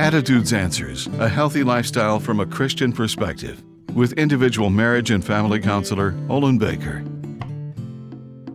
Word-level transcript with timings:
Attitudes 0.00 0.54
Answers 0.54 1.08
A 1.18 1.28
Healthy 1.28 1.62
Lifestyle 1.62 2.18
from 2.18 2.40
a 2.40 2.46
Christian 2.46 2.90
Perspective 2.90 3.62
with 3.92 4.14
individual 4.14 4.70
marriage 4.70 5.10
and 5.10 5.22
family 5.22 5.60
counselor 5.60 6.14
Olin 6.30 6.56
Baker. 6.56 7.04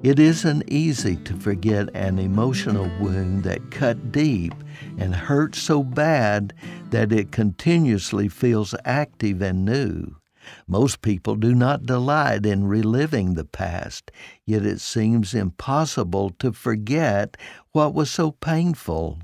It 0.01 0.17
isn't 0.17 0.67
easy 0.67 1.17
to 1.17 1.35
forget 1.35 1.95
an 1.95 2.17
emotional 2.17 2.89
wound 2.99 3.43
that 3.43 3.69
cut 3.69 4.11
deep 4.11 4.55
and 4.97 5.13
hurt 5.13 5.53
so 5.53 5.83
bad 5.83 6.51
that 6.89 7.11
it 7.11 7.31
continuously 7.31 8.27
feels 8.27 8.73
active 8.83 9.43
and 9.43 9.65
new. 9.65 10.15
Most 10.65 11.03
people 11.03 11.35
do 11.35 11.53
not 11.53 11.85
delight 11.85 12.47
in 12.47 12.65
reliving 12.65 13.35
the 13.35 13.45
past, 13.45 14.09
yet 14.47 14.65
it 14.65 14.81
seems 14.81 15.35
impossible 15.35 16.31
to 16.39 16.51
forget 16.51 17.37
what 17.71 17.93
was 17.93 18.09
so 18.09 18.31
painful. 18.31 19.19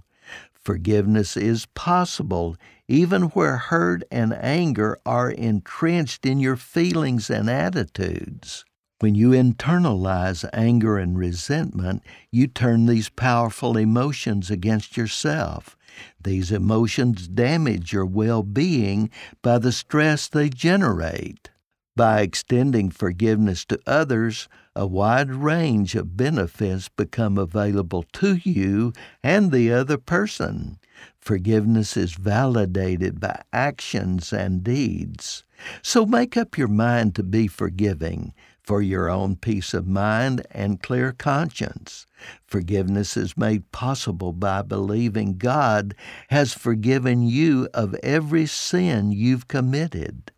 Forgiveness 0.63 1.35
is 1.35 1.65
possible 1.67 2.55
even 2.87 3.23
where 3.29 3.57
hurt 3.57 4.03
and 4.11 4.33
anger 4.33 4.97
are 5.05 5.31
entrenched 5.31 6.25
in 6.25 6.39
your 6.39 6.55
feelings 6.55 7.29
and 7.29 7.49
attitudes. 7.49 8.63
When 8.99 9.15
you 9.15 9.31
internalize 9.31 10.47
anger 10.53 10.99
and 10.99 11.17
resentment, 11.17 12.03
you 12.31 12.45
turn 12.45 12.85
these 12.85 13.09
powerful 13.09 13.75
emotions 13.75 14.51
against 14.51 14.95
yourself. 14.95 15.75
These 16.23 16.51
emotions 16.51 17.27
damage 17.27 17.91
your 17.91 18.05
well 18.05 18.43
being 18.43 19.09
by 19.41 19.57
the 19.57 19.71
stress 19.71 20.27
they 20.27 20.49
generate. 20.49 21.49
By 21.95 22.21
extending 22.21 22.89
forgiveness 22.89 23.65
to 23.65 23.79
others, 23.85 24.47
a 24.75 24.87
wide 24.87 25.29
range 25.29 25.93
of 25.95 26.15
benefits 26.15 26.87
become 26.87 27.37
available 27.37 28.03
to 28.13 28.35
you 28.35 28.93
and 29.21 29.51
the 29.51 29.73
other 29.73 29.97
person. 29.97 30.79
Forgiveness 31.19 31.97
is 31.97 32.13
validated 32.13 33.19
by 33.19 33.41
actions 33.51 34.31
and 34.31 34.63
deeds. 34.63 35.43
So 35.81 36.05
make 36.05 36.37
up 36.37 36.57
your 36.57 36.69
mind 36.69 37.13
to 37.15 37.23
be 37.23 37.47
forgiving 37.47 38.33
for 38.63 38.81
your 38.81 39.09
own 39.09 39.35
peace 39.35 39.73
of 39.73 39.85
mind 39.85 40.45
and 40.51 40.81
clear 40.81 41.11
conscience. 41.11 42.05
Forgiveness 42.45 43.17
is 43.17 43.35
made 43.35 43.69
possible 43.73 44.31
by 44.31 44.61
believing 44.61 45.37
God 45.37 45.93
has 46.29 46.53
forgiven 46.53 47.23
you 47.23 47.67
of 47.73 47.95
every 47.95 48.45
sin 48.45 49.11
you've 49.11 49.49
committed. 49.49 50.31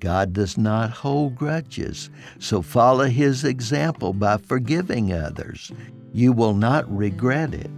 God 0.00 0.32
does 0.32 0.56
not 0.58 0.90
hold 0.90 1.36
grudges, 1.36 2.10
so 2.38 2.62
follow 2.62 3.06
His 3.06 3.44
example 3.44 4.12
by 4.12 4.36
forgiving 4.36 5.12
others. 5.12 5.72
You 6.12 6.32
will 6.32 6.54
not 6.54 6.90
regret 6.94 7.54
it. 7.54 7.70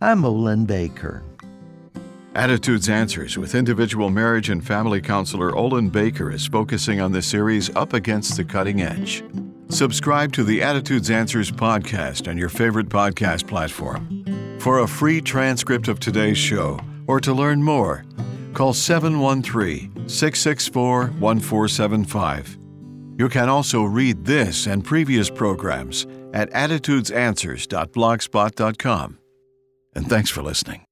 I'm 0.00 0.24
Olin 0.24 0.64
Baker. 0.64 1.22
Attitudes 2.34 2.88
Answers 2.88 3.38
with 3.38 3.54
individual 3.54 4.10
marriage 4.10 4.50
and 4.50 4.66
family 4.66 5.00
counselor 5.00 5.54
Olin 5.54 5.88
Baker 5.88 6.32
is 6.32 6.46
focusing 6.48 7.00
on 7.00 7.12
the 7.12 7.22
series 7.22 7.74
Up 7.76 7.92
Against 7.92 8.36
the 8.36 8.44
Cutting 8.44 8.82
Edge. 8.82 9.22
Subscribe 9.68 10.32
to 10.32 10.42
the 10.42 10.60
Attitudes 10.60 11.10
Answers 11.10 11.52
podcast 11.52 12.28
on 12.28 12.36
your 12.36 12.48
favorite 12.48 12.88
podcast 12.88 13.46
platform. 13.46 14.58
For 14.58 14.80
a 14.80 14.88
free 14.88 15.20
transcript 15.20 15.86
of 15.86 16.00
today's 16.00 16.36
show 16.36 16.80
or 17.06 17.20
to 17.20 17.32
learn 17.32 17.62
more, 17.62 18.04
call 18.52 18.72
713 18.72 19.93
664 20.10 21.06
1475. 21.18 22.58
You 23.16 23.28
can 23.28 23.48
also 23.48 23.84
read 23.84 24.24
this 24.24 24.66
and 24.66 24.84
previous 24.84 25.30
programs 25.30 26.04
at 26.32 26.50
attitudesanswers.blogspot.com. 26.50 29.18
And 29.94 30.08
thanks 30.08 30.30
for 30.30 30.42
listening. 30.42 30.84